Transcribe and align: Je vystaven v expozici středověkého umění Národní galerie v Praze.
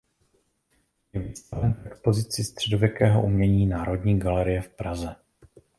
Je 1.13 1.21
vystaven 1.21 1.73
v 1.73 1.85
expozici 1.85 2.43
středověkého 2.43 3.23
umění 3.25 3.65
Národní 3.65 4.19
galerie 4.19 4.61
v 4.61 4.69
Praze. 4.69 5.15